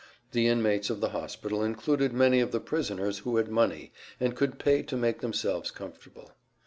The 0.31 0.47
inmates 0.47 0.89
of 0.89 0.99
the 0.99 1.09
hospital 1.09 1.63
included 1.63 2.11
many 2.11 2.39
of 2.39 2.51
the 2.51 2.59
prisoners 2.59 3.19
who 3.19 3.35
had 3.37 3.49
money, 3.49 3.93
and 4.19 4.35
could 4.35 4.57
pay 4.57 4.81
to 4.81 4.97
make 4.97 5.21
themselves 5.21 5.69
comfortable. 5.69 6.31